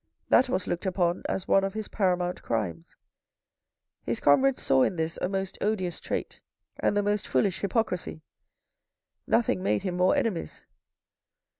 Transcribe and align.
That 0.29 0.49
was 0.49 0.65
looked 0.65 0.87
upon 0.87 1.21
as 1.29 1.47
one 1.47 1.63
of 1.63 1.75
his 1.75 1.87
paramount 1.87 2.41
crimes. 2.41 2.95
His 4.03 4.19
comrades 4.19 4.59
saw 4.63 4.81
in 4.81 4.95
this 4.95 5.19
a 5.21 5.29
most 5.29 5.59
odious 5.61 5.99
trait, 5.99 6.41
and 6.79 6.97
the 6.97 7.03
most 7.03 7.27
foolish 7.27 7.59
hypocrisy. 7.59 8.23
Nothing 9.27 9.61
mad 9.61 9.83
him 9.83 9.97
more 9.97 10.15
enemies. 10.15 10.65